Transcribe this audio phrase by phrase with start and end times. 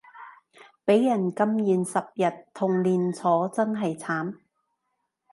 [0.83, 4.33] 畀人禁言十日同連坐真係慘